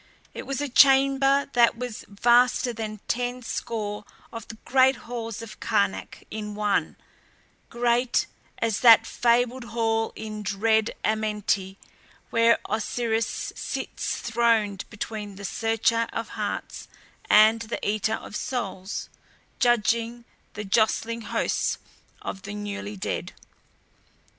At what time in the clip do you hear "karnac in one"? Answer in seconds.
5.59-6.95